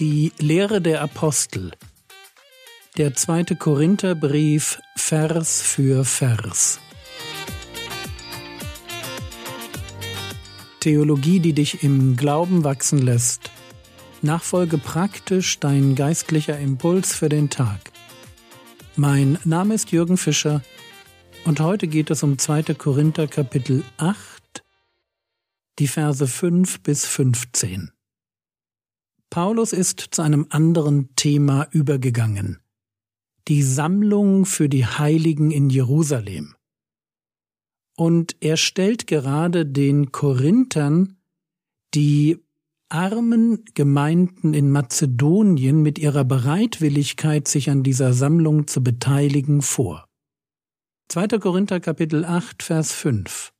Die 0.00 0.32
Lehre 0.38 0.80
der 0.80 1.02
Apostel. 1.02 1.72
Der 2.96 3.14
zweite 3.16 3.54
Korintherbrief 3.54 4.80
Vers 4.96 5.60
für 5.60 6.06
Vers. 6.06 6.80
Theologie, 10.80 11.38
die 11.40 11.52
dich 11.52 11.82
im 11.82 12.16
Glauben 12.16 12.64
wachsen 12.64 12.96
lässt. 12.96 13.50
Nachfolge 14.22 14.78
praktisch 14.78 15.60
dein 15.60 15.94
geistlicher 15.94 16.58
Impuls 16.58 17.14
für 17.14 17.28
den 17.28 17.50
Tag. 17.50 17.92
Mein 18.96 19.36
Name 19.44 19.74
ist 19.74 19.92
Jürgen 19.92 20.16
Fischer 20.16 20.62
und 21.44 21.60
heute 21.60 21.88
geht 21.88 22.10
es 22.10 22.22
um 22.22 22.38
2. 22.38 22.62
Korinther 22.72 23.26
Kapitel 23.26 23.84
8, 23.98 24.62
die 25.78 25.88
Verse 25.88 26.26
5 26.26 26.80
bis 26.80 27.04
15. 27.04 27.92
Paulus 29.30 29.72
ist 29.72 30.00
zu 30.10 30.22
einem 30.22 30.46
anderen 30.50 31.14
Thema 31.14 31.68
übergegangen. 31.70 32.58
Die 33.46 33.62
Sammlung 33.62 34.44
für 34.44 34.68
die 34.68 34.84
Heiligen 34.84 35.52
in 35.52 35.70
Jerusalem. 35.70 36.56
Und 37.96 38.36
er 38.40 38.56
stellt 38.56 39.06
gerade 39.06 39.66
den 39.66 40.10
Korinthern 40.10 41.16
die 41.94 42.38
armen 42.88 43.64
Gemeinden 43.74 44.52
in 44.52 44.70
Mazedonien 44.70 45.80
mit 45.80 45.98
ihrer 45.98 46.24
Bereitwilligkeit, 46.24 47.46
sich 47.46 47.70
an 47.70 47.84
dieser 47.84 48.12
Sammlung 48.12 48.66
zu 48.66 48.82
beteiligen, 48.82 49.62
vor. 49.62 50.08
2. 51.08 51.38
Korinther 51.38 51.78
Kapitel 51.78 52.24
8, 52.24 52.62
Vers 52.64 52.92
5 52.92 53.52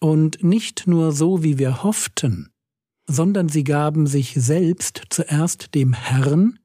Und 0.00 0.42
nicht 0.42 0.88
nur 0.88 1.12
so, 1.12 1.44
wie 1.44 1.58
wir 1.58 1.84
hofften, 1.84 2.52
sondern 3.10 3.48
sie 3.48 3.64
gaben 3.64 4.06
sich 4.06 4.34
selbst 4.34 5.02
zuerst 5.10 5.74
dem 5.74 5.92
Herrn 5.92 6.60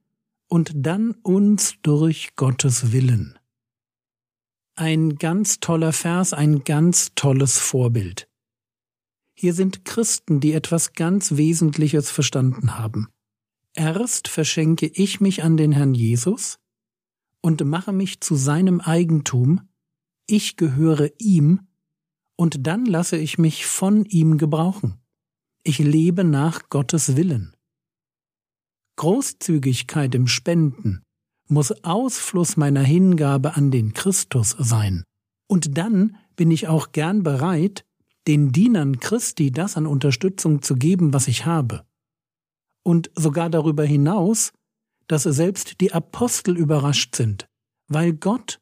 und 0.47 0.71
dann 0.75 1.11
uns 1.23 1.73
durch 1.81 2.35
Gottes 2.35 2.91
Willen. 2.91 3.39
Ein 4.75 5.15
ganz 5.15 5.59
toller 5.59 5.91
Vers, 5.91 6.33
ein 6.33 6.63
ganz 6.63 7.15
tolles 7.15 7.57
Vorbild. 7.57 8.29
Hier 9.33 9.55
sind 9.55 9.85
Christen, 9.85 10.39
die 10.39 10.53
etwas 10.53 10.93
ganz 10.93 11.35
Wesentliches 11.35 12.11
verstanden 12.11 12.77
haben. 12.77 13.07
Erst 13.73 14.27
verschenke 14.27 14.85
ich 14.85 15.19
mich 15.19 15.43
an 15.43 15.57
den 15.57 15.71
Herrn 15.71 15.95
Jesus 15.95 16.59
und 17.41 17.65
mache 17.65 17.91
mich 17.91 18.21
zu 18.21 18.35
seinem 18.35 18.81
Eigentum, 18.81 19.67
ich 20.27 20.57
gehöre 20.57 21.09
ihm, 21.17 21.61
und 22.35 22.67
dann 22.67 22.85
lasse 22.85 23.17
ich 23.17 23.39
mich 23.39 23.65
von 23.65 24.05
ihm 24.05 24.37
gebrauchen. 24.37 24.99
Ich 25.67 25.79
lebe 25.79 26.23
nach 26.23 26.69
Gottes 26.69 27.15
Willen. 27.15 27.55
Großzügigkeit 28.97 30.13
im 30.13 30.27
Spenden 30.27 31.01
muss 31.47 31.83
Ausfluss 31.83 32.55
meiner 32.55 32.83
Hingabe 32.83 33.55
an 33.55 33.71
den 33.71 33.93
Christus 33.93 34.55
sein. 34.59 35.03
Und 35.47 35.75
dann 35.75 36.17
bin 36.35 36.51
ich 36.51 36.67
auch 36.67 36.91
gern 36.91 37.23
bereit, 37.23 37.83
den 38.27 38.51
Dienern 38.51 38.99
Christi 38.99 39.49
das 39.49 39.75
an 39.75 39.87
Unterstützung 39.87 40.61
zu 40.61 40.75
geben, 40.75 41.13
was 41.15 41.27
ich 41.27 41.47
habe. 41.47 41.83
Und 42.83 43.09
sogar 43.15 43.49
darüber 43.49 43.85
hinaus, 43.85 44.53
dass 45.07 45.23
selbst 45.23 45.81
die 45.81 45.93
Apostel 45.93 46.57
überrascht 46.57 47.15
sind, 47.15 47.47
weil 47.87 48.13
Gott 48.13 48.59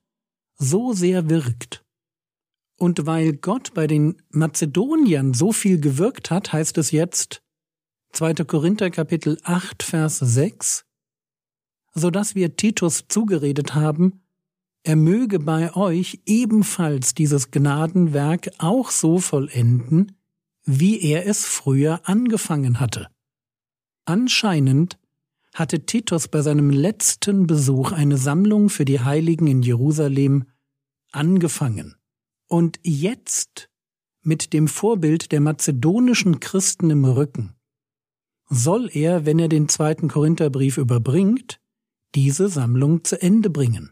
so 0.56 0.94
sehr 0.94 1.30
wirkt. 1.30 1.83
Und 2.78 3.06
weil 3.06 3.34
Gott 3.34 3.74
bei 3.74 3.88
den 3.88 4.22
Mazedoniern 4.30 5.34
so 5.34 5.52
viel 5.52 5.80
gewirkt 5.80 6.32
hat, 6.32 6.52
heißt 6.52 6.78
es 6.78 6.92
jetzt 6.92 7.42
2. 8.14 8.34
Korinther 8.46 8.92
Kapitel 8.92 9.40
8 9.44 9.84
Vers 9.84 10.20
6, 10.20 10.86
so 11.94 12.10
dass 12.10 12.36
wir 12.36 12.56
Titus 12.56 13.06
zugeredet 13.08 13.75
haben, 13.75 14.24
er 14.84 14.97
möge 14.97 15.40
bei 15.40 15.74
euch 15.75 16.22
ebenfalls 16.25 17.14
dieses 17.14 17.52
Gnadenwerk 17.52 18.52
auch 18.58 18.92
so 18.92 19.20
vollenden, 19.20 20.18
wie 20.66 21.02
er 21.02 21.26
es 21.26 21.46
früher 21.46 22.02
angefangen 22.03 22.80
hatte. 22.80 23.08
Anscheinend 24.06 25.00
hatte 25.53 25.86
Titus 25.86 26.28
bei 26.28 26.42
seinem 26.42 26.70
letzten 26.70 27.47
Besuch 27.47 27.94
eine 27.94 28.18
Sammlung 28.18 28.70
für 28.70 28.86
die 28.86 29.00
Heiligen 29.00 29.47
in 29.47 29.62
Jerusalem 29.62 30.46
angefangen. 31.12 31.96
Und 32.48 32.80
jetzt, 32.84 33.70
mit 34.22 34.54
dem 34.54 34.68
Vorbild 34.68 35.31
der 35.31 35.42
mazedonischen 35.42 36.40
Christen 36.40 36.90
im 36.90 37.06
Rücken, 37.06 37.56
soll 38.50 38.90
er, 38.94 39.26
wenn 39.26 39.40
er 39.40 39.50
den 39.50 39.68
zweiten 39.68 40.08
Korintherbrief 40.08 40.78
überbringt, 40.78 41.59
diese 42.16 42.50
Sammlung 42.50 43.03
zu 43.03 43.22
Ende 43.22 43.50
bringen. 43.50 43.92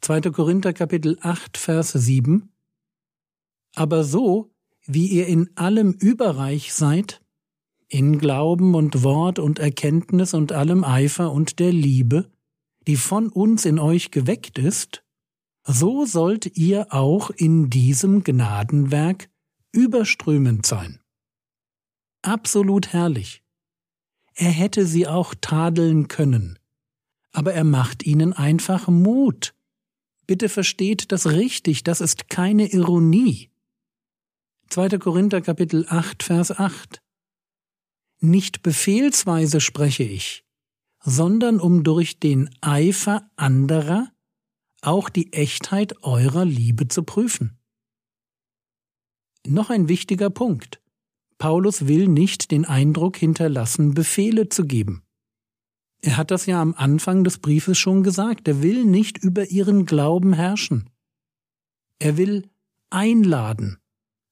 2. 0.00 0.20
Korinther 0.32 0.72
Kapitel 0.72 1.18
8 1.20 1.56
Vers 1.56 1.92
7 1.92 2.50
Aber 3.74 4.04
so, 4.04 4.52
wie 4.86 5.06
ihr 5.06 5.26
in 5.26 5.50
allem 5.56 5.92
überreich 5.92 6.72
seid, 6.72 7.22
in 7.88 8.18
Glauben 8.18 8.74
und 8.74 9.02
Wort 9.02 9.38
und 9.38 9.58
Erkenntnis 9.58 10.34
und 10.34 10.52
allem 10.52 10.84
Eifer 10.84 11.32
und 11.32 11.58
der 11.58 11.72
Liebe, 11.72 12.30
die 12.86 12.96
von 12.96 13.28
uns 13.28 13.64
in 13.64 13.78
euch 13.78 14.10
geweckt 14.10 14.58
ist, 14.58 15.02
so 15.70 16.06
sollt 16.06 16.56
ihr 16.56 16.94
auch 16.94 17.28
in 17.28 17.68
diesem 17.68 18.24
Gnadenwerk 18.24 19.28
überströmend 19.70 20.64
sein. 20.64 20.98
Absolut 22.22 22.94
herrlich. 22.94 23.42
Er 24.34 24.50
hätte 24.50 24.86
sie 24.86 25.06
auch 25.06 25.34
tadeln 25.38 26.08
können, 26.08 26.58
aber 27.32 27.52
er 27.52 27.64
macht 27.64 28.06
ihnen 28.06 28.32
einfach 28.32 28.88
Mut. 28.88 29.54
Bitte 30.26 30.48
versteht 30.48 31.12
das 31.12 31.26
richtig, 31.26 31.84
das 31.84 32.00
ist 32.00 32.30
keine 32.30 32.72
Ironie. 32.72 33.50
2. 34.70 34.98
Korinther 34.98 35.42
Kapitel 35.42 35.84
8 35.88 36.22
Vers 36.22 36.50
8 36.50 37.02
Nicht 38.20 38.62
befehlsweise 38.62 39.60
spreche 39.60 40.04
ich, 40.04 40.44
sondern 41.00 41.60
um 41.60 41.84
durch 41.84 42.20
den 42.20 42.48
Eifer 42.62 43.30
anderer 43.36 44.10
auch 44.82 45.08
die 45.08 45.32
Echtheit 45.32 46.02
eurer 46.02 46.44
Liebe 46.44 46.88
zu 46.88 47.02
prüfen. 47.02 47.58
Noch 49.46 49.70
ein 49.70 49.88
wichtiger 49.88 50.30
Punkt. 50.30 50.80
Paulus 51.38 51.86
will 51.86 52.08
nicht 52.08 52.50
den 52.50 52.64
Eindruck 52.64 53.16
hinterlassen, 53.16 53.94
Befehle 53.94 54.48
zu 54.48 54.66
geben. 54.66 55.02
Er 56.00 56.16
hat 56.16 56.30
das 56.30 56.46
ja 56.46 56.60
am 56.60 56.74
Anfang 56.74 57.24
des 57.24 57.38
Briefes 57.38 57.78
schon 57.78 58.02
gesagt, 58.02 58.46
er 58.46 58.62
will 58.62 58.84
nicht 58.84 59.18
über 59.18 59.50
ihren 59.50 59.86
Glauben 59.86 60.32
herrschen. 60.32 60.90
Er 61.98 62.16
will 62.16 62.48
einladen, 62.90 63.78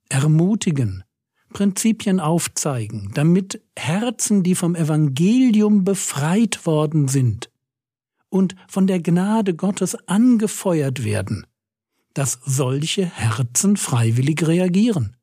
ermutigen, 0.08 1.04
Prinzipien 1.52 2.20
aufzeigen, 2.20 3.10
damit 3.14 3.62
Herzen, 3.76 4.42
die 4.42 4.54
vom 4.54 4.74
Evangelium 4.74 5.84
befreit 5.84 6.66
worden 6.66 7.08
sind, 7.08 7.50
und 8.36 8.54
von 8.68 8.86
der 8.86 9.00
Gnade 9.00 9.54
Gottes 9.54 9.96
angefeuert 10.06 11.04
werden, 11.04 11.46
dass 12.12 12.38
solche 12.44 13.06
Herzen 13.06 13.78
freiwillig 13.78 14.46
reagieren. 14.46 15.16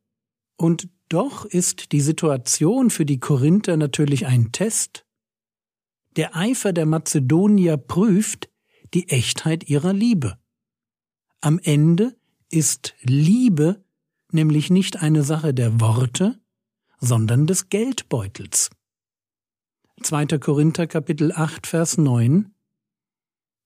Und 0.57 0.89
doch 1.09 1.45
ist 1.45 1.91
die 1.91 2.01
Situation 2.01 2.89
für 2.89 3.05
die 3.05 3.19
Korinther 3.19 3.77
natürlich 3.77 4.25
ein 4.25 4.51
Test. 4.51 5.05
Der 6.15 6.35
Eifer 6.35 6.73
der 6.73 6.87
Mazedonier 6.87 7.77
prüft 7.77 8.49
die 8.95 9.09
Echtheit 9.09 9.69
ihrer 9.69 9.93
Liebe. 9.93 10.39
Am 11.39 11.59
Ende 11.59 12.15
ist 12.49 12.95
Liebe 13.01 13.83
nämlich 14.31 14.71
nicht 14.71 15.01
eine 15.01 15.23
Sache 15.23 15.53
der 15.53 15.79
Worte, 15.79 16.39
sondern 16.99 17.45
des 17.45 17.69
Geldbeutels. 17.69 18.71
2. 20.01 20.25
Korinther 20.39 20.87
Kapitel 20.87 21.31
8 21.31 21.67
Vers 21.67 21.97
9 21.97 22.52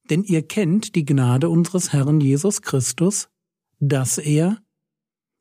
denn 0.10 0.24
ihr 0.24 0.42
kennt 0.42 0.96
die 0.96 1.06
Gnade 1.06 1.50
unseres 1.50 1.94
Herrn 1.94 2.20
Jesus 2.20 2.62
Christus, 2.62 3.30
dass 3.80 4.18
er, 4.18 4.62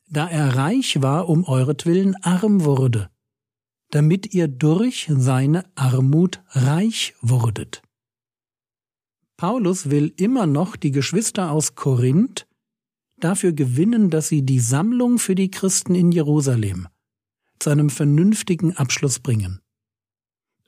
da 0.08 0.28
er 0.28 0.56
reich 0.56 1.02
war, 1.02 1.28
um 1.28 1.44
euretwillen 1.44 2.16
arm 2.22 2.64
wurde, 2.64 3.10
damit 3.90 4.34
ihr 4.34 4.48
durch 4.48 5.10
seine 5.10 5.64
Armut 5.74 6.42
reich 6.50 7.14
wurdet. 7.20 7.82
Paulus 9.36 9.90
will 9.90 10.12
immer 10.16 10.46
noch 10.46 10.76
die 10.76 10.92
Geschwister 10.92 11.50
aus 11.50 11.74
Korinth 11.74 12.46
dafür 13.18 13.52
gewinnen, 13.52 14.10
dass 14.10 14.28
sie 14.28 14.42
die 14.42 14.60
Sammlung 14.60 15.18
für 15.18 15.34
die 15.34 15.50
Christen 15.50 15.94
in 15.94 16.12
Jerusalem 16.12 16.88
zu 17.58 17.70
einem 17.70 17.90
vernünftigen 17.90 18.76
Abschluss 18.76 19.18
bringen. 19.18 19.60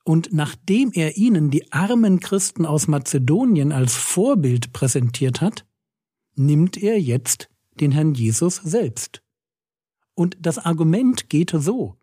Und 0.08 0.32
nachdem 0.32 0.90
er 0.94 1.18
ihnen 1.18 1.50
die 1.50 1.70
armen 1.70 2.18
Christen 2.18 2.64
aus 2.64 2.88
Mazedonien 2.88 3.72
als 3.72 3.94
Vorbild 3.94 4.72
präsentiert 4.72 5.42
hat, 5.42 5.66
nimmt 6.34 6.78
er 6.78 6.98
jetzt 6.98 7.50
den 7.74 7.92
Herrn 7.92 8.14
Jesus 8.14 8.56
selbst. 8.56 9.22
Und 10.14 10.38
das 10.40 10.56
Argument 10.56 11.28
geht 11.28 11.50
so. 11.54 11.98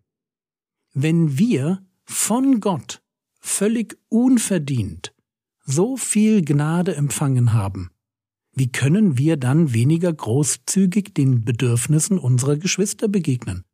Wenn 0.94 1.36
wir 1.36 1.84
von 2.04 2.60
Gott 2.60 3.02
völlig 3.40 3.98
unverdient 4.08 5.12
so 5.64 5.96
viel 5.96 6.44
Gnade 6.44 6.94
empfangen 6.94 7.54
haben, 7.54 7.90
wie 8.52 8.70
können 8.70 9.18
wir 9.18 9.36
dann 9.36 9.74
weniger 9.74 10.12
großzügig 10.12 11.12
den 11.12 11.44
Bedürfnissen 11.44 12.20
unserer 12.20 12.56
Geschwister 12.56 13.08
begegnen? 13.08 13.64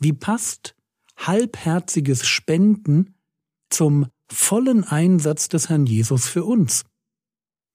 Wie 0.00 0.12
passt 0.12 0.74
halbherziges 1.16 2.26
Spenden 2.26 3.14
zum 3.70 4.06
vollen 4.30 4.84
Einsatz 4.84 5.48
des 5.48 5.68
Herrn 5.68 5.86
Jesus 5.86 6.28
für 6.28 6.44
uns? 6.44 6.84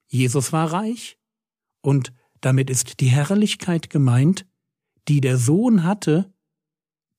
Jesus 0.07 0.53
war 0.53 0.71
reich 0.71 1.17
und 1.81 2.13
damit 2.41 2.69
ist 2.69 2.99
die 2.99 3.07
Herrlichkeit 3.07 3.89
gemeint, 3.89 4.45
die 5.07 5.21
der 5.21 5.37
Sohn 5.37 5.83
hatte, 5.83 6.33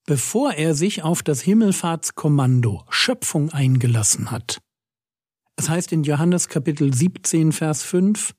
bevor 0.06 0.52
er 0.52 0.74
sich 0.74 1.02
auf 1.02 1.22
das 1.22 1.40
Himmelfahrtskommando 1.42 2.84
Schöpfung 2.90 3.50
eingelassen 3.50 4.30
hat. 4.30 4.60
Es 5.56 5.68
heißt 5.68 5.92
in 5.92 6.02
Johannes 6.02 6.48
Kapitel 6.48 6.92
17, 6.92 7.52
Vers 7.52 7.82
5, 7.82 8.34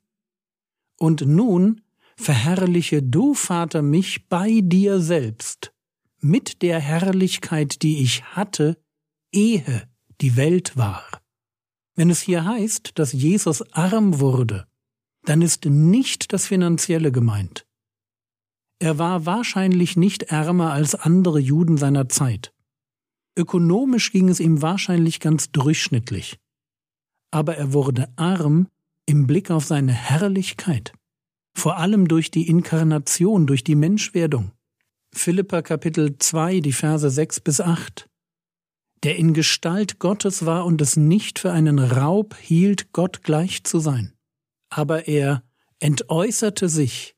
Und 0.98 1.22
nun 1.22 1.82
verherrliche 2.18 3.02
du, 3.02 3.34
Vater, 3.34 3.82
mich 3.82 4.28
bei 4.28 4.62
dir 4.62 5.00
selbst, 5.00 5.74
mit 6.20 6.62
der 6.62 6.80
Herrlichkeit, 6.80 7.82
die 7.82 8.04
ich 8.04 8.24
hatte, 8.24 8.78
ehe 9.32 9.88
die 10.22 10.36
Welt 10.36 10.78
war. 10.78 11.04
Wenn 11.96 12.10
es 12.10 12.22
hier 12.22 12.46
heißt, 12.46 13.00
dass 13.00 13.14
Jesus 13.14 13.62
arm 13.74 14.20
wurde, 14.20 14.68
dann 15.24 15.42
ist 15.42 15.66
nicht 15.66 16.34
das 16.34 16.46
Finanzielle 16.46 17.12
gemeint. 17.12 17.66
Er 18.80 19.00
war 19.00 19.26
wahrscheinlich 19.26 19.96
nicht 19.96 20.24
ärmer 20.24 20.72
als 20.72 20.96
andere 20.96 21.40
Juden 21.40 21.78
seiner 21.78 22.10
Zeit. 22.10 22.54
Ökonomisch 23.38 24.12
ging 24.12 24.30
es 24.30 24.40
ihm 24.40 24.62
wahrscheinlich 24.62 25.20
ganz 25.20 25.52
durchschnittlich. 25.52 26.40
Aber 27.32 27.58
er 27.58 27.74
wurde 27.74 28.10
arm 28.16 28.68
im 29.06 29.28
Blick 29.28 29.52
auf 29.52 29.66
seine 29.66 29.94
Herrlichkeit, 29.94 30.94
vor 31.54 31.78
allem 31.78 32.08
durch 32.08 32.32
die 32.32 32.48
Inkarnation, 32.48 33.48
durch 33.48 33.64
die 33.64 33.76
Menschwerdung. 33.76 34.52
Philippa 35.14 35.62
Kapitel 35.62 36.18
2, 36.18 36.60
die 36.60 36.74
Verse 36.74 37.10
6 37.10 37.40
bis 37.40 37.62
8. 37.62 38.10
Der 39.04 39.18
in 39.18 39.34
Gestalt 39.34 40.00
Gottes 40.00 40.46
war 40.46 40.66
und 40.66 40.82
es 40.82 40.98
nicht 40.98 41.40
für 41.40 41.52
einen 41.52 41.80
Raub 41.80 42.36
hielt, 42.36 42.92
Gott 42.92 43.24
gleich 43.24 43.64
zu 43.64 43.80
sein. 43.80 44.14
Aber 44.70 45.08
er 45.08 45.44
entäußerte 45.80 46.70
sich 46.70 47.16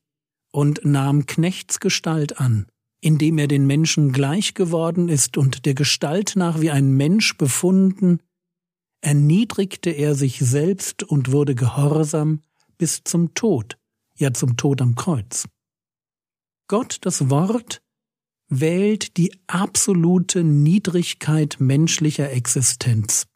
und 0.50 0.84
nahm 0.84 1.26
Knechtsgestalt 1.26 2.40
an, 2.40 2.66
indem 3.00 3.38
er 3.38 3.48
den 3.48 3.66
Menschen 3.66 4.12
gleich 4.12 4.54
geworden 4.54 5.08
ist 5.08 5.36
und 5.36 5.66
der 5.66 5.74
Gestalt 5.74 6.34
nach 6.36 6.60
wie 6.60 6.70
ein 6.70 6.92
Mensch 6.92 7.36
befunden, 7.36 8.20
erniedrigte 9.00 9.90
er 9.90 10.14
sich 10.14 10.38
selbst 10.40 11.02
und 11.02 11.30
wurde 11.30 11.54
gehorsam 11.54 12.42
bis 12.76 13.02
zum 13.04 13.34
Tod, 13.34 13.78
ja 14.16 14.32
zum 14.32 14.56
Tod 14.56 14.80
am 14.82 14.94
Kreuz. 14.94 15.48
Gott, 16.66 16.98
das 17.02 17.30
Wort, 17.30 17.80
wählt 18.48 19.16
die 19.16 19.32
absolute 19.46 20.42
Niedrigkeit 20.44 21.56
menschlicher 21.58 22.30
Existenz 22.30 23.26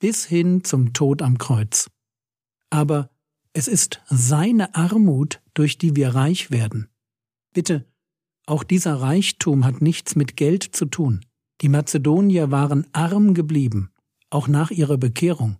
bis 0.00 0.24
hin 0.24 0.64
zum 0.64 0.92
Tod 0.92 1.22
am 1.22 1.38
Kreuz. 1.38 1.88
Aber 2.70 3.10
es 3.52 3.68
ist 3.68 4.00
seine 4.08 4.74
Armut, 4.74 5.40
durch 5.54 5.78
die 5.78 5.94
wir 5.94 6.14
reich 6.14 6.50
werden. 6.50 6.88
Bitte, 7.52 7.86
auch 8.46 8.64
dieser 8.64 8.94
Reichtum 8.94 9.64
hat 9.64 9.82
nichts 9.82 10.16
mit 10.16 10.36
Geld 10.36 10.64
zu 10.64 10.86
tun. 10.86 11.24
Die 11.60 11.68
Mazedonier 11.68 12.50
waren 12.50 12.86
arm 12.92 13.34
geblieben, 13.34 13.90
auch 14.30 14.48
nach 14.48 14.70
ihrer 14.70 14.96
Bekehrung. 14.96 15.58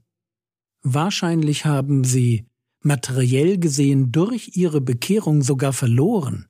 Wahrscheinlich 0.82 1.66
haben 1.66 2.04
sie 2.04 2.46
materiell 2.82 3.58
gesehen 3.58 4.10
durch 4.10 4.56
ihre 4.56 4.80
Bekehrung 4.80 5.42
sogar 5.42 5.74
verloren. 5.74 6.46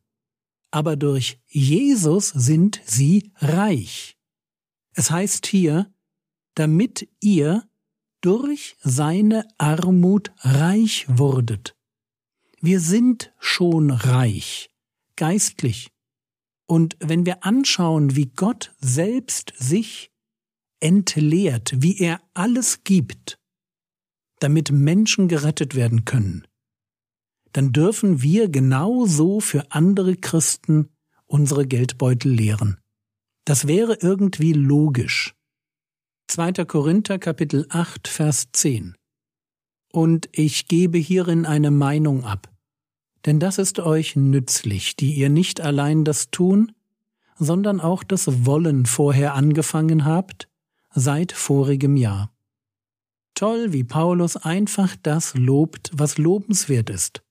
Aber 0.71 0.97
durch 0.97 1.41
Jesus 1.49 2.29
sind 2.29 2.81
sie 2.85 3.33
reich. 3.37 4.17
Es 4.95 5.11
heißt 5.11 5.47
hier, 5.47 5.93
damit 6.55 7.09
ihr 7.21 7.69
durch 8.21 8.77
seine 8.81 9.47
Armut 9.59 10.33
reich 10.41 11.07
wurdet. 11.09 11.77
Wir 12.61 12.81
sind 12.81 13.33
schon 13.39 13.91
reich, 13.91 14.71
geistlich. 15.17 15.91
Und 16.67 16.97
wenn 17.01 17.25
wir 17.25 17.45
anschauen, 17.45 18.15
wie 18.17 18.27
Gott 18.27 18.75
selbst 18.79 19.55
sich 19.57 20.13
entleert, 20.79 21.73
wie 21.83 21.99
er 21.99 22.21
alles 22.35 22.85
gibt, 22.85 23.39
damit 24.41 24.71
Menschen 24.71 25.29
gerettet 25.29 25.75
werden 25.75 26.05
können, 26.05 26.47
dann 27.53 27.73
dürfen 27.73 28.23
wir 28.23 28.49
genauso 28.49 29.41
für 29.41 29.71
andere 29.73 30.17
Christen 30.17 30.89
unsere 31.27 31.67
Geldbeutel 31.67 32.33
leeren. 32.33 32.79
Das 33.45 33.67
wäre 33.67 33.99
irgendwie 34.01 34.53
logisch. 34.53 35.35
2. 36.29 36.65
Korinther 36.65 37.19
Kapitel 37.19 37.67
8 37.71 38.07
Vers 38.07 38.49
10 38.53 38.95
Und 39.93 40.29
ich 40.33 40.69
gebe 40.69 40.99
hierin 40.99 41.47
eine 41.47 41.71
Meinung 41.71 42.25
ab, 42.25 42.49
denn 43.27 43.41
das 43.41 43.59
ist 43.59 43.81
euch 43.81 44.17
nützlich, 44.17 44.97
die 44.97 45.15
ihr 45.15 45.29
nicht 45.29 45.61
allein 45.61 46.05
das 46.05 46.31
Tun, 46.31 46.73
sondern 47.37 47.81
auch 47.81 48.05
das 48.05 48.47
Wollen 48.47 48.87
vorher 48.87 49.35
angefangen 49.35 50.05
habt, 50.05 50.49
seit 50.95 51.33
vorigem 51.33 51.97
Jahr. 51.97 52.33
Toll, 53.35 53.73
wie 53.73 53.85
Paulus 53.85 54.37
einfach 54.37 54.97
das 55.03 55.35
lobt, 55.35 55.91
was 55.95 56.19
lobenswert 56.19 56.91
ist, 56.91 57.23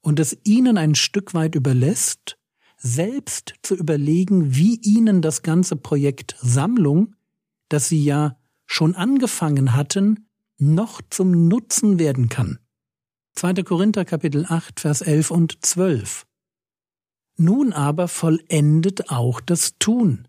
und 0.00 0.20
es 0.20 0.36
ihnen 0.44 0.78
ein 0.78 0.94
Stück 0.94 1.34
weit 1.34 1.54
überlässt, 1.54 2.36
selbst 2.76 3.54
zu 3.62 3.74
überlegen, 3.74 4.54
wie 4.54 4.76
ihnen 4.76 5.22
das 5.22 5.42
ganze 5.42 5.76
Projekt 5.76 6.36
Sammlung 6.40 7.14
das 7.70 7.88
sie 7.88 8.04
ja 8.04 8.36
schon 8.66 8.94
angefangen 8.94 9.74
hatten, 9.74 10.28
noch 10.58 11.00
zum 11.08 11.48
Nutzen 11.48 11.98
werden 11.98 12.28
kann. 12.28 12.58
2. 13.36 13.54
Korinther 13.62 14.04
Kapitel 14.04 14.44
8, 14.46 14.80
Vers 14.80 15.00
11 15.00 15.30
und 15.30 15.64
12. 15.64 16.26
Nun 17.36 17.72
aber 17.72 18.08
vollendet 18.08 19.08
auch 19.08 19.40
das 19.40 19.78
Tun, 19.78 20.28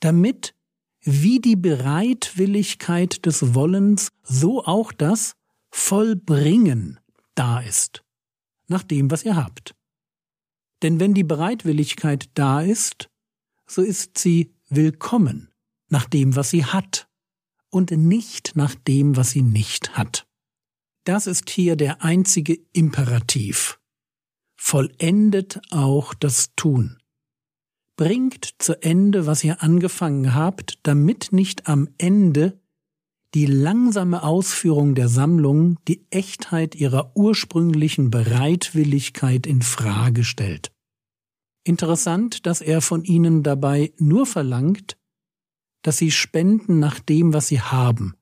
damit 0.00 0.54
wie 1.02 1.40
die 1.40 1.56
Bereitwilligkeit 1.56 3.24
des 3.24 3.54
Wollens, 3.54 4.10
so 4.22 4.64
auch 4.64 4.92
das 4.92 5.36
Vollbringen 5.70 6.98
da 7.36 7.60
ist, 7.60 8.02
nach 8.70 8.82
dem, 8.82 9.10
was 9.10 9.24
ihr 9.24 9.36
habt. 9.36 9.74
Denn 10.82 10.98
wenn 11.00 11.14
die 11.14 11.24
Bereitwilligkeit 11.24 12.30
da 12.34 12.62
ist, 12.62 13.10
so 13.66 13.82
ist 13.82 14.18
sie 14.18 14.54
willkommen 14.68 15.50
nach 15.88 16.06
dem, 16.06 16.36
was 16.36 16.50
sie 16.50 16.64
hat 16.64 17.08
und 17.68 17.90
nicht 17.90 18.56
nach 18.56 18.74
dem, 18.74 19.16
was 19.16 19.30
sie 19.30 19.42
nicht 19.42 19.96
hat. 19.96 20.26
Das 21.04 21.26
ist 21.26 21.50
hier 21.50 21.76
der 21.76 22.02
einzige 22.02 22.58
Imperativ. 22.72 23.80
Vollendet 24.56 25.60
auch 25.70 26.14
das 26.14 26.54
Tun. 26.54 26.98
Bringt 27.96 28.54
zu 28.58 28.82
Ende, 28.82 29.26
was 29.26 29.44
ihr 29.44 29.62
angefangen 29.62 30.34
habt, 30.34 30.78
damit 30.82 31.32
nicht 31.32 31.66
am 31.66 31.88
Ende 31.98 32.59
die 33.34 33.46
langsame 33.46 34.22
Ausführung 34.22 34.94
der 34.94 35.08
Sammlung 35.08 35.78
die 35.86 36.04
Echtheit 36.10 36.74
ihrer 36.74 37.12
ursprünglichen 37.16 38.10
Bereitwilligkeit 38.10 39.46
in 39.46 39.62
Frage 39.62 40.24
stellt. 40.24 40.72
Interessant, 41.62 42.46
dass 42.46 42.60
er 42.60 42.80
von 42.80 43.04
ihnen 43.04 43.42
dabei 43.42 43.92
nur 43.98 44.26
verlangt, 44.26 44.96
dass 45.82 45.98
sie 45.98 46.10
spenden 46.10 46.78
nach 46.78 46.98
dem, 46.98 47.32
was 47.32 47.48
sie 47.48 47.60
haben. 47.60 48.14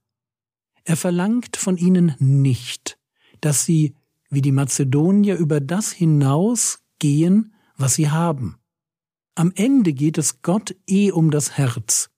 Er 0.85 0.97
verlangt 0.97 1.57
von 1.57 1.77
ihnen 1.77 2.15
nicht, 2.19 2.99
dass 3.41 3.65
sie, 3.65 3.95
wie 4.31 4.43
die 4.43 4.53
Mazedonier, 4.53 5.37
über 5.37 5.61
das 5.61 5.93
hinaus 5.93 6.81
gehen, 6.99 7.55
was 7.77 7.95
sie 7.95 8.11
haben. 8.11 8.59
Am 9.35 9.53
Ende 9.55 9.93
geht 9.93 10.19
es 10.19 10.43
Gott 10.43 10.77
eh 10.88 11.12
um 11.12 11.31
das 11.31 11.57
Herz. 11.57 12.11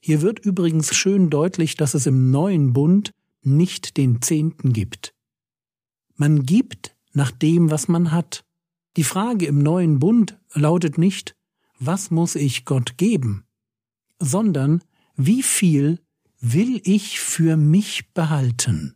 Hier 0.00 0.22
wird 0.22 0.38
übrigens 0.40 0.94
schön 0.94 1.30
deutlich, 1.30 1.76
dass 1.76 1.94
es 1.94 2.06
im 2.06 2.30
neuen 2.30 2.72
Bund 2.72 3.12
nicht 3.42 3.96
den 3.96 4.20
Zehnten 4.22 4.72
gibt. 4.72 5.14
Man 6.16 6.44
gibt 6.44 6.96
nach 7.12 7.30
dem, 7.30 7.70
was 7.70 7.88
man 7.88 8.12
hat. 8.12 8.44
Die 8.96 9.04
Frage 9.04 9.46
im 9.46 9.58
neuen 9.58 9.98
Bund 9.98 10.38
lautet 10.52 10.98
nicht, 10.98 11.36
was 11.78 12.10
muss 12.10 12.34
ich 12.34 12.64
Gott 12.64 12.98
geben? 12.98 13.44
sondern 14.20 14.82
wie 15.16 15.42
viel 15.42 15.98
will 16.40 16.80
ich 16.84 17.18
für 17.18 17.56
mich 17.56 18.12
behalten? 18.12 18.94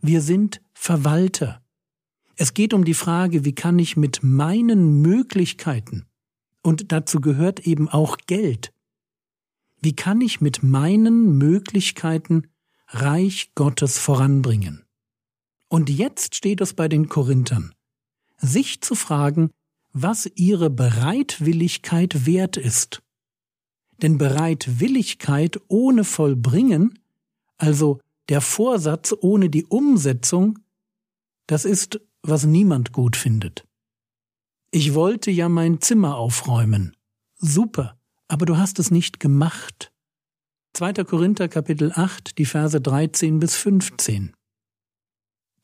Wir 0.00 0.20
sind 0.20 0.60
Verwalter. 0.74 1.62
Es 2.36 2.52
geht 2.52 2.74
um 2.74 2.84
die 2.84 2.94
Frage, 2.94 3.44
wie 3.44 3.54
kann 3.54 3.78
ich 3.78 3.96
mit 3.96 4.22
meinen 4.22 5.00
Möglichkeiten, 5.00 6.04
und 6.62 6.92
dazu 6.92 7.20
gehört 7.20 7.60
eben 7.60 7.88
auch 7.88 8.18
Geld, 8.26 8.72
Wie 9.86 9.94
kann 9.94 10.20
ich 10.20 10.40
mit 10.40 10.64
meinen 10.64 11.38
Möglichkeiten 11.38 12.48
Reich 12.88 13.52
Gottes 13.54 14.00
voranbringen? 14.00 14.84
Und 15.68 15.88
jetzt 15.90 16.34
steht 16.34 16.60
es 16.60 16.74
bei 16.74 16.88
den 16.88 17.08
Korinthern, 17.08 17.72
sich 18.36 18.80
zu 18.80 18.96
fragen, 18.96 19.52
was 19.92 20.28
ihre 20.34 20.70
Bereitwilligkeit 20.70 22.26
wert 22.26 22.56
ist. 22.56 23.00
Denn 24.02 24.18
Bereitwilligkeit 24.18 25.60
ohne 25.68 26.02
Vollbringen, 26.02 26.98
also 27.56 28.00
der 28.28 28.40
Vorsatz 28.40 29.14
ohne 29.20 29.50
die 29.50 29.66
Umsetzung, 29.66 30.58
das 31.46 31.64
ist, 31.64 32.00
was 32.22 32.44
niemand 32.44 32.90
gut 32.90 33.14
findet. 33.14 33.64
Ich 34.72 34.94
wollte 34.94 35.30
ja 35.30 35.48
mein 35.48 35.80
Zimmer 35.80 36.16
aufräumen. 36.16 36.96
Super, 37.36 37.95
aber 38.28 38.46
du 38.46 38.56
hast 38.56 38.78
es 38.78 38.90
nicht 38.90 39.20
gemacht. 39.20 39.92
2. 40.74 40.92
Korinther 41.04 41.48
Kapitel 41.48 41.92
8, 41.94 42.38
die 42.38 42.44
Verse 42.44 42.80
13 42.80 43.38
bis 43.38 43.56
15. 43.56 44.34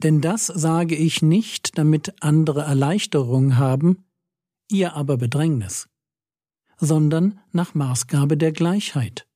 Denn 0.02 0.20
das 0.20 0.46
sage 0.46 0.96
ich 0.96 1.22
nicht, 1.22 1.78
damit 1.78 2.14
andere 2.22 2.62
Erleichterung 2.62 3.56
haben, 3.56 4.04
ihr 4.70 4.94
aber 4.94 5.16
Bedrängnis, 5.16 5.88
sondern 6.78 7.40
nach 7.52 7.74
Maßgabe 7.74 8.36
der 8.36 8.52
Gleichheit. 8.52 9.26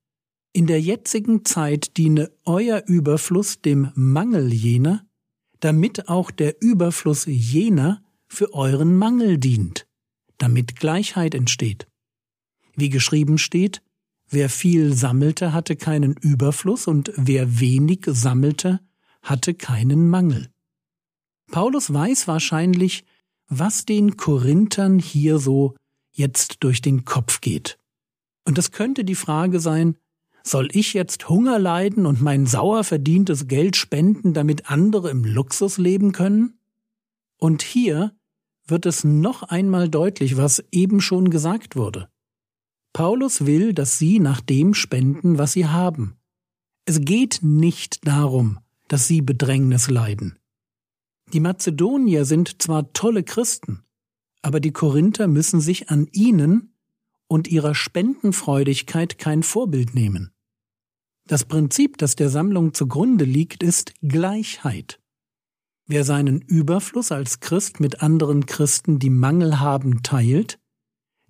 In 0.53 0.67
der 0.67 0.81
jetzigen 0.81 1.45
Zeit 1.45 1.97
diene 1.99 2.33
euer 2.45 2.83
Überfluss 2.87 3.61
dem 3.61 3.93
Mangel 3.95 4.53
jener, 4.53 5.07
damit 5.61 6.09
auch 6.09 6.31
der 6.31 6.63
Überfluss 6.63 7.27
jener 7.27 8.03
für 8.27 8.55
euren 8.55 8.97
Mangel 8.97 9.39
dient, 9.39 9.87
damit 10.39 10.77
Gleichheit 10.77 11.35
entsteht. 11.35 11.87
Wie 12.77 12.91
geschrieben 12.91 13.39
steht, 13.39 13.83
wer 14.29 14.49
viel 14.49 14.93
sammelte, 14.93 15.53
hatte 15.53 15.77
keinen 15.77 16.13
Überfluss 16.13 16.87
und 16.87 17.13
wer 17.17 17.59
wenig 17.59 18.05
sammelte, 18.07 18.81
hatte 19.23 19.55
keinen 19.55 20.09
Mangel. 20.09 20.49
Paulus 21.51 21.93
weiß 21.93 22.29
wahrscheinlich, 22.29 23.05
was 23.49 23.85
den 23.85 24.17
Korinthern 24.17 24.99
hier 24.99 25.39
so 25.39 25.75
jetzt 26.13 26.57
durch 26.61 26.83
den 26.83 27.05
Kopf 27.05 27.41
geht. 27.41 27.79
Und 28.45 28.59
es 28.59 28.73
könnte 28.73 29.05
die 29.05 29.15
Frage 29.15 29.61
sein, 29.61 29.97
soll 30.43 30.69
ich 30.73 30.95
jetzt 30.95 31.29
Hunger 31.29 31.59
leiden 31.59 32.07
und 32.07 32.23
mein 32.23 32.47
sauer 32.47 32.85
verdientes 32.85 33.49
Geld 33.49 33.75
spenden, 33.75 34.33
damit 34.33 34.71
andere 34.71 35.11
im 35.11 35.25
Luxus 35.25 35.79
leben 35.79 36.13
können? 36.13 36.61
Und 37.37 37.63
hier 37.63 38.17
wird 38.67 38.87
es 38.87 39.03
noch 39.03 39.43
einmal 39.43 39.89
deutlich, 39.89 40.37
was 40.37 40.65
eben 40.71 41.01
schon 41.01 41.31
gesagt 41.31 41.75
wurde. 41.75 42.09
Paulus 42.97 43.45
will, 43.45 43.75
dass 43.75 43.99
sie 43.99 44.21
nach 44.21 44.41
dem 44.41 44.73
spenden, 44.73 45.37
was 45.37 45.53
sie 45.53 45.67
haben. 45.67 46.17
Es 46.87 47.03
geht 47.03 47.41
nicht 47.43 48.07
darum, 48.07 48.59
dass 48.89 49.07
sie 49.07 49.21
Bedrängnis 49.21 49.91
leiden. 49.91 50.39
Die 51.35 51.41
Mazedonier 51.41 52.25
sind 52.25 52.63
zwar 52.63 52.95
tolle 52.95 53.23
Christen, 53.23 53.83
aber 54.41 54.61
die 54.61 54.73
Korinther 54.73 55.27
müssen 55.29 55.61
sich 55.61 55.91
an 55.91 56.09
ihnen 56.11 56.73
und 57.27 57.49
ihrer 57.49 57.75
Spendenfreudigkeit 57.75 59.19
kein 59.19 59.43
Vorbild 59.43 59.95
nehmen. 59.95 60.33
Das 61.27 61.45
Prinzip, 61.45 61.99
das 61.99 62.17
der 62.17 62.31
Sammlung 62.31 62.73
zugrunde 62.73 63.27
liegt, 63.27 63.63
ist 63.63 63.93
Gleichheit. 64.01 65.03
Wer 65.87 66.05
seinen 66.05 66.41
Überfluss 66.41 67.13
als 67.13 67.41
Christ 67.41 67.79
mit 67.79 68.01
anderen 68.01 68.47
Christen, 68.47 68.99
die 68.99 69.11
Mangel 69.11 69.61
haben, 69.61 70.03
teilt, 70.03 70.59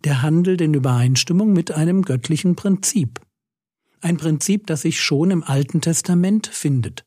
der 0.07 0.23
handelt 0.23 0.61
in 0.61 0.73
Übereinstimmung 0.73 1.53
mit 1.53 1.73
einem 1.73 2.03
göttlichen 2.03 2.55
Prinzip. 2.55 3.21
Ein 4.01 4.19
Prinzip, 4.19 4.69
das 4.69 4.83
sich 4.83 5.01
schon 5.01 5.33
im 5.33 5.43
Alten 5.43 5.81
Testament 5.81 6.47
findet. 6.47 7.05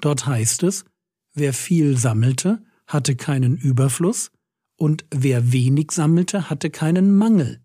Dort 0.00 0.24
heißt 0.24 0.62
es, 0.62 0.86
Wer 1.34 1.52
viel 1.52 1.98
sammelte, 1.98 2.64
hatte 2.86 3.14
keinen 3.14 3.58
Überfluss, 3.58 4.30
und 4.78 5.04
wer 5.10 5.52
wenig 5.52 5.90
sammelte, 5.90 6.48
hatte 6.48 6.70
keinen 6.70 7.14
Mangel. 7.14 7.60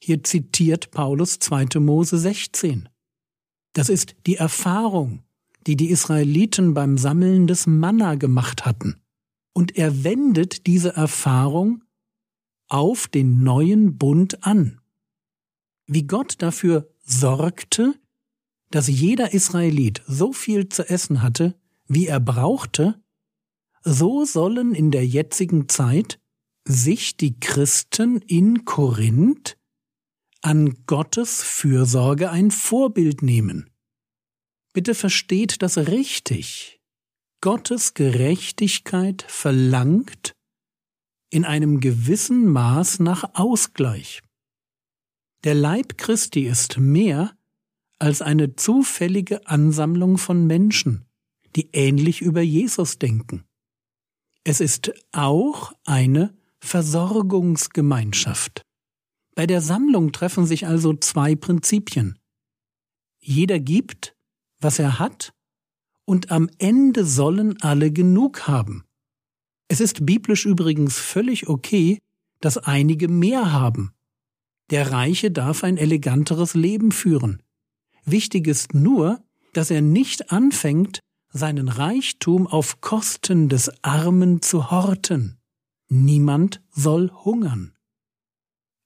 Hier 0.00 0.22
zitiert 0.22 0.92
Paulus 0.92 1.40
2. 1.40 1.80
Mose 1.80 2.16
16. 2.16 2.88
Das 3.72 3.88
ist 3.88 4.14
die 4.26 4.36
Erfahrung, 4.36 5.24
die 5.66 5.74
die 5.76 5.90
Israeliten 5.90 6.72
beim 6.72 6.96
Sammeln 6.98 7.48
des 7.48 7.66
Manna 7.66 8.14
gemacht 8.14 8.64
hatten. 8.64 9.02
Und 9.52 9.76
er 9.76 10.04
wendet 10.04 10.68
diese 10.68 10.94
Erfahrung 10.94 11.83
auf 12.68 13.08
den 13.08 13.42
neuen 13.42 13.98
Bund 13.98 14.44
an. 14.44 14.80
Wie 15.86 16.06
Gott 16.06 16.36
dafür 16.38 16.88
sorgte, 17.04 17.94
dass 18.70 18.88
jeder 18.88 19.32
Israelit 19.34 20.02
so 20.06 20.32
viel 20.32 20.68
zu 20.68 20.88
essen 20.88 21.22
hatte, 21.22 21.58
wie 21.86 22.06
er 22.06 22.20
brauchte, 22.20 23.02
so 23.82 24.24
sollen 24.24 24.74
in 24.74 24.90
der 24.90 25.06
jetzigen 25.06 25.68
Zeit 25.68 26.18
sich 26.64 27.16
die 27.16 27.38
Christen 27.38 28.18
in 28.22 28.64
Korinth 28.64 29.58
an 30.40 30.74
Gottes 30.86 31.42
Fürsorge 31.42 32.30
ein 32.30 32.50
Vorbild 32.50 33.22
nehmen. 33.22 33.70
Bitte 34.72 34.94
versteht 34.94 35.62
das 35.62 35.76
richtig. 35.78 36.80
Gottes 37.40 37.94
Gerechtigkeit 37.94 39.24
verlangt 39.28 40.33
in 41.34 41.44
einem 41.44 41.80
gewissen 41.80 42.46
Maß 42.46 43.00
nach 43.00 43.34
Ausgleich. 43.34 44.22
Der 45.42 45.54
Leib 45.54 45.98
Christi 45.98 46.46
ist 46.46 46.78
mehr 46.78 47.36
als 47.98 48.22
eine 48.22 48.54
zufällige 48.54 49.48
Ansammlung 49.48 50.16
von 50.16 50.46
Menschen, 50.46 51.06
die 51.56 51.70
ähnlich 51.72 52.22
über 52.22 52.40
Jesus 52.40 53.00
denken. 53.00 53.42
Es 54.44 54.60
ist 54.60 54.92
auch 55.10 55.72
eine 55.84 56.38
Versorgungsgemeinschaft. 56.60 58.62
Bei 59.34 59.48
der 59.48 59.60
Sammlung 59.60 60.12
treffen 60.12 60.46
sich 60.46 60.68
also 60.68 60.94
zwei 60.94 61.34
Prinzipien. 61.34 62.16
Jeder 63.18 63.58
gibt, 63.58 64.14
was 64.60 64.78
er 64.78 65.00
hat, 65.00 65.34
und 66.04 66.30
am 66.30 66.48
Ende 66.58 67.04
sollen 67.04 67.60
alle 67.60 67.90
genug 67.90 68.46
haben. 68.46 68.84
Es 69.68 69.80
ist 69.80 70.04
biblisch 70.04 70.44
übrigens 70.44 70.98
völlig 70.98 71.48
okay, 71.48 71.98
dass 72.40 72.58
einige 72.58 73.08
mehr 73.08 73.52
haben. 73.52 73.92
Der 74.70 74.92
Reiche 74.92 75.30
darf 75.30 75.64
ein 75.64 75.76
eleganteres 75.76 76.54
Leben 76.54 76.92
führen. 76.92 77.42
Wichtig 78.04 78.46
ist 78.46 78.74
nur, 78.74 79.22
dass 79.52 79.70
er 79.70 79.80
nicht 79.80 80.30
anfängt, 80.30 81.00
seinen 81.30 81.68
Reichtum 81.68 82.46
auf 82.46 82.80
Kosten 82.80 83.48
des 83.48 83.70
Armen 83.82 84.40
zu 84.42 84.70
horten. 84.70 85.38
Niemand 85.88 86.62
soll 86.70 87.10
hungern. 87.10 87.74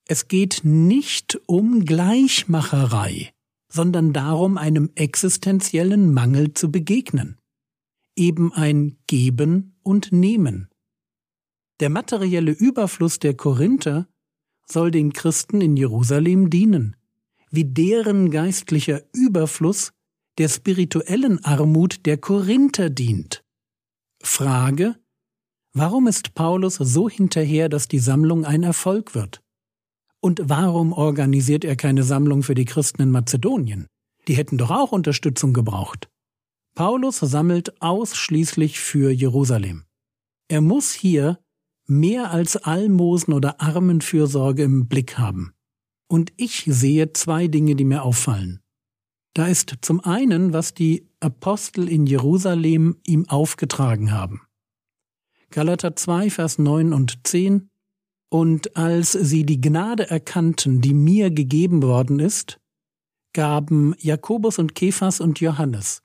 Es 0.06 0.28
geht 0.28 0.62
nicht 0.64 1.38
um 1.46 1.84
Gleichmacherei, 1.84 3.32
sondern 3.68 4.12
darum, 4.12 4.56
einem 4.56 4.90
existenziellen 4.94 6.12
Mangel 6.12 6.54
zu 6.54 6.72
begegnen. 6.72 7.38
Eben 8.18 8.52
ein 8.52 8.98
Geben 9.06 9.78
und 9.84 10.10
Nehmen. 10.10 10.68
Der 11.78 11.88
materielle 11.88 12.50
Überfluss 12.50 13.20
der 13.20 13.34
Korinther 13.34 14.08
soll 14.66 14.90
den 14.90 15.12
Christen 15.12 15.60
in 15.60 15.76
Jerusalem 15.76 16.50
dienen, 16.50 16.96
wie 17.52 17.64
deren 17.64 18.32
geistlicher 18.32 19.02
Überfluss 19.12 19.92
der 20.38 20.48
spirituellen 20.48 21.44
Armut 21.44 22.06
der 22.06 22.18
Korinther 22.18 22.90
dient. 22.90 23.44
Frage 24.20 24.96
Warum 25.72 26.08
ist 26.08 26.34
Paulus 26.34 26.74
so 26.74 27.08
hinterher, 27.08 27.68
dass 27.68 27.86
die 27.86 28.00
Sammlung 28.00 28.44
ein 28.44 28.64
Erfolg 28.64 29.14
wird? 29.14 29.40
Und 30.18 30.40
warum 30.42 30.92
organisiert 30.92 31.64
er 31.64 31.76
keine 31.76 32.02
Sammlung 32.02 32.42
für 32.42 32.56
die 32.56 32.64
Christen 32.64 33.00
in 33.00 33.12
Mazedonien? 33.12 33.86
Die 34.26 34.34
hätten 34.34 34.58
doch 34.58 34.72
auch 34.72 34.90
Unterstützung 34.90 35.52
gebraucht. 35.52 36.08
Paulus 36.78 37.18
sammelt 37.18 37.82
ausschließlich 37.82 38.78
für 38.78 39.10
Jerusalem. 39.10 39.86
Er 40.46 40.60
muss 40.60 40.92
hier 40.92 41.40
mehr 41.88 42.30
als 42.30 42.56
Almosen 42.56 43.34
oder 43.34 43.60
Armenfürsorge 43.60 44.62
im 44.62 44.86
Blick 44.86 45.18
haben. 45.18 45.54
Und 46.06 46.32
ich 46.36 46.62
sehe 46.68 47.12
zwei 47.14 47.48
Dinge, 47.48 47.74
die 47.74 47.84
mir 47.84 48.04
auffallen. 48.04 48.60
Da 49.34 49.48
ist 49.48 49.74
zum 49.80 49.98
einen, 50.04 50.52
was 50.52 50.72
die 50.72 51.10
Apostel 51.18 51.88
in 51.88 52.06
Jerusalem 52.06 52.98
ihm 53.04 53.28
aufgetragen 53.28 54.12
haben. 54.12 54.42
Galater 55.50 55.96
2, 55.96 56.30
Vers 56.30 56.58
9 56.60 56.92
und 56.92 57.26
10 57.26 57.70
Und 58.28 58.76
als 58.76 59.10
sie 59.10 59.44
die 59.44 59.60
Gnade 59.60 60.08
erkannten, 60.08 60.80
die 60.80 60.94
mir 60.94 61.32
gegeben 61.32 61.82
worden 61.82 62.20
ist, 62.20 62.60
gaben 63.32 63.96
Jakobus 63.98 64.60
und 64.60 64.76
Kephas 64.76 65.18
und 65.20 65.40
Johannes, 65.40 66.02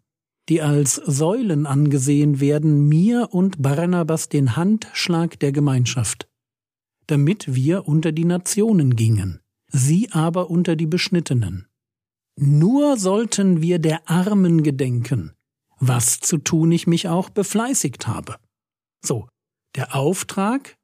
die 0.50 0.62
als 0.62 0.96
Säulen 0.96 1.66
angesehen 1.66 2.40
werden, 2.40 2.88
mir 2.88 3.30
und 3.32 3.62
Barnabas 3.62 4.30
den 4.30 4.56
Handschlag 4.56 5.40
der 5.40 5.52
Gemeinschaft, 5.52 6.28
damit 7.08 7.54
wir 7.56 7.88
unter 7.88 8.12
die 8.12 8.26
Nationen 8.26 8.96
gingen, 8.96 9.40
sie 9.68 10.10
aber 10.12 10.50
unter 10.50 10.76
die 10.76 10.88
Beschnittenen. 10.88 11.68
Nur 12.36 12.98
sollten 12.98 13.62
wir 13.62 13.80
der 13.80 14.10
Armen 14.10 14.64
gedenken, 14.64 15.34
was 15.80 16.20
zu 16.20 16.38
tun 16.38 16.72
ich 16.72 16.88
mich 16.88 17.08
auch 17.08 17.30
befleißigt 17.30 18.08
habe. 18.08 18.38
So, 19.06 19.28
der 19.76 19.96
Auftrag 19.96 20.76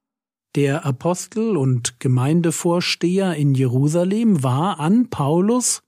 der 0.56 0.86
Apostel 0.86 1.58
und 1.58 2.00
Gemeindevorsteher 2.00 3.36
in 3.36 3.54
Jerusalem 3.54 4.44
war 4.44 4.80
an 4.80 5.10
Paulus, 5.10 5.82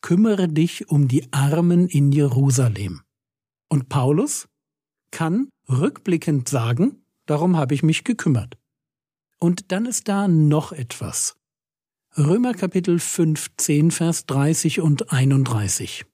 kümmere 0.00 0.48
dich 0.48 0.88
um 0.88 1.08
die 1.08 1.32
Armen 1.32 1.88
in 1.88 2.12
Jerusalem. 2.12 3.02
Und 3.68 3.88
Paulus 3.88 4.48
kann 5.10 5.48
rückblickend 5.68 6.48
sagen, 6.48 7.04
darum 7.26 7.56
habe 7.56 7.74
ich 7.74 7.82
mich 7.82 8.04
gekümmert. 8.04 8.58
Und 9.38 9.72
dann 9.72 9.86
ist 9.86 10.08
da 10.08 10.28
noch 10.28 10.72
etwas. 10.72 11.36
Römer 12.18 12.54
Kapitel 12.54 12.98
15, 12.98 13.90
Vers 13.90 14.26
30 14.26 14.80
und 14.80 15.12
31. 15.12 16.04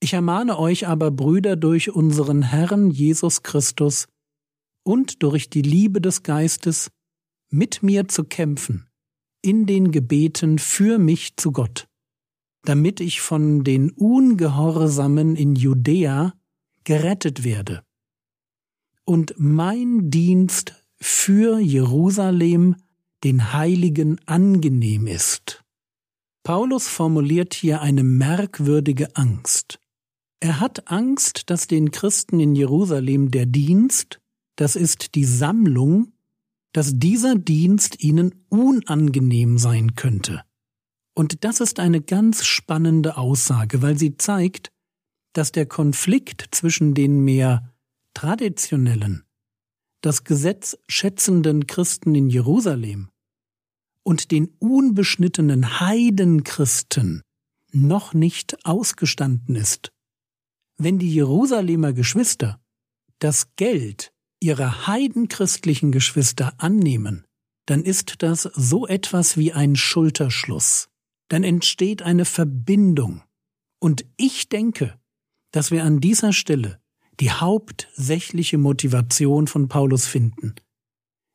Ich 0.00 0.12
ermahne 0.12 0.58
euch 0.58 0.86
aber, 0.86 1.10
Brüder, 1.10 1.56
durch 1.56 1.90
unseren 1.90 2.42
Herrn 2.42 2.90
Jesus 2.90 3.42
Christus 3.42 4.08
und 4.82 5.22
durch 5.22 5.48
die 5.48 5.62
Liebe 5.62 6.00
des 6.00 6.22
Geistes, 6.22 6.90
mit 7.50 7.82
mir 7.82 8.08
zu 8.08 8.24
kämpfen, 8.24 8.88
in 9.42 9.66
den 9.66 9.92
Gebeten 9.92 10.58
für 10.58 10.98
mich 10.98 11.36
zu 11.36 11.52
Gott, 11.52 11.86
damit 12.66 13.00
ich 13.00 13.20
von 13.20 13.64
den 13.64 13.90
Ungehorsamen 13.90 15.36
in 15.36 15.54
Judäa 15.54 16.34
gerettet 16.84 17.44
werde. 17.44 17.82
Und 19.04 19.34
mein 19.38 20.10
Dienst 20.10 20.74
für 20.98 21.58
Jerusalem 21.58 22.76
den 23.24 23.52
Heiligen 23.52 24.20
angenehm 24.26 25.06
ist. 25.06 25.64
Paulus 26.42 26.88
formuliert 26.88 27.54
hier 27.54 27.80
eine 27.80 28.02
merkwürdige 28.02 29.16
Angst. 29.16 29.78
Er 30.40 30.60
hat 30.60 30.90
Angst, 30.90 31.50
dass 31.50 31.66
den 31.66 31.90
Christen 31.90 32.40
in 32.40 32.54
Jerusalem 32.54 33.30
der 33.30 33.46
Dienst, 33.46 34.20
das 34.56 34.76
ist 34.76 35.14
die 35.14 35.24
Sammlung, 35.24 36.12
dass 36.72 36.98
dieser 36.98 37.36
Dienst 37.36 38.02
ihnen 38.02 38.44
unangenehm 38.48 39.58
sein 39.58 39.94
könnte. 39.94 40.42
Und 41.18 41.44
das 41.44 41.60
ist 41.60 41.80
eine 41.80 42.02
ganz 42.02 42.44
spannende 42.44 43.16
Aussage, 43.16 43.80
weil 43.80 43.98
sie 43.98 44.18
zeigt, 44.18 44.70
dass 45.32 45.50
der 45.50 45.64
Konflikt 45.64 46.48
zwischen 46.50 46.94
den 46.94 47.20
mehr 47.24 47.72
traditionellen, 48.12 49.24
das 50.02 50.24
Gesetz 50.24 50.76
schätzenden 50.88 51.66
Christen 51.66 52.14
in 52.14 52.28
Jerusalem 52.28 53.08
und 54.02 54.30
den 54.30 54.48
unbeschnittenen 54.58 55.80
Heidenchristen 55.80 57.22
noch 57.72 58.12
nicht 58.12 58.66
ausgestanden 58.66 59.56
ist. 59.56 59.90
Wenn 60.76 60.98
die 60.98 61.12
Jerusalemer 61.12 61.94
Geschwister 61.94 62.60
das 63.20 63.56
Geld 63.56 64.12
ihrer 64.38 64.86
heidenchristlichen 64.86 65.92
Geschwister 65.92 66.52
annehmen, 66.58 67.24
dann 67.64 67.84
ist 67.84 68.22
das 68.22 68.42
so 68.42 68.86
etwas 68.86 69.38
wie 69.38 69.54
ein 69.54 69.76
Schulterschluss. 69.76 70.90
Dann 71.28 71.44
entsteht 71.44 72.02
eine 72.02 72.24
Verbindung. 72.24 73.22
Und 73.78 74.04
ich 74.16 74.48
denke, 74.48 74.98
dass 75.50 75.70
wir 75.70 75.84
an 75.84 76.00
dieser 76.00 76.32
Stelle 76.32 76.80
die 77.20 77.30
hauptsächliche 77.30 78.58
Motivation 78.58 79.46
von 79.46 79.68
Paulus 79.68 80.06
finden. 80.06 80.54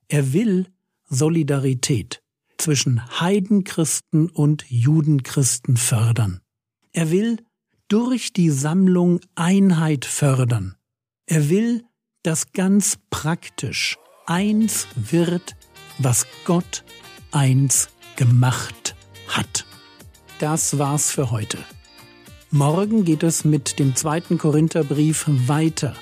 Er 0.07 0.33
will 0.33 0.67
Solidarität 1.10 2.21
zwischen 2.57 3.01
Heidenchristen 3.19 4.29
und 4.29 4.65
Judenchristen 4.69 5.77
fördern. 5.77 6.41
Er 6.91 7.10
will 7.12 7.38
durch 7.87 8.33
die 8.33 8.50
Sammlung 8.50 9.20
Einheit 9.35 10.05
fördern. 10.05 10.75
Er 11.25 11.50
will, 11.50 11.83
dass 12.24 12.51
ganz 12.53 12.98
praktisch 13.09 13.98
eins 14.27 14.87
wird, 14.96 15.55
was 15.98 16.25
Gott 16.46 16.83
eins 17.31 17.89
gemacht 18.15 18.96
hat. 19.27 19.65
Das 20.41 20.79
war's 20.79 21.11
für 21.11 21.29
heute. 21.29 21.59
Morgen 22.49 23.05
geht 23.05 23.21
es 23.21 23.45
mit 23.45 23.77
dem 23.77 23.95
zweiten 23.95 24.39
Korintherbrief 24.39 25.25
weiter. 25.27 25.93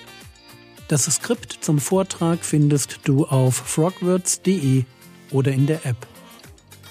Das 0.88 1.04
Skript 1.04 1.58
zum 1.60 1.78
Vortrag 1.78 2.46
findest 2.46 3.02
du 3.04 3.26
auf 3.26 3.56
frogwords.de 3.58 4.86
oder 5.32 5.52
in 5.52 5.68
der 5.68 5.86
App. 5.86 6.08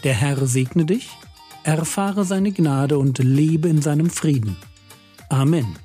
Der 0.05 0.13
Herr 0.13 0.47
segne 0.47 0.85
dich, 0.85 1.09
erfahre 1.63 2.27
seine 2.27 2.53
Gnade 2.53 2.99
und 2.99 3.17
lebe 3.17 3.71
in 3.71 3.81
seinem 3.81 4.11
Frieden. 4.11 4.59
Amen. 5.31 5.79